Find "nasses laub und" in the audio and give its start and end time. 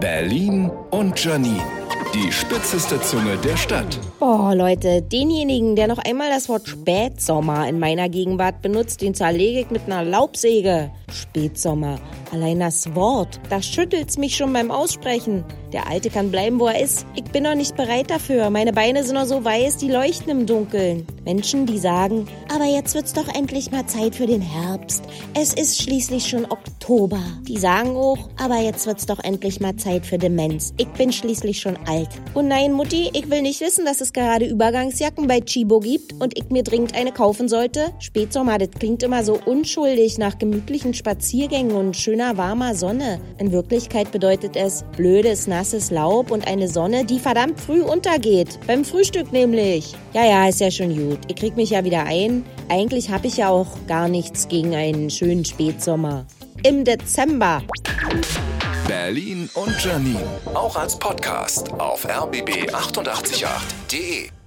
45.58-46.46